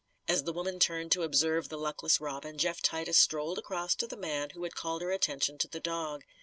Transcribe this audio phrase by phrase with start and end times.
[0.27, 4.17] As the woman turned to observe the luckless Robin, Jeff Titus strolled across to the
[4.17, 6.23] man who had called her attention to the dog.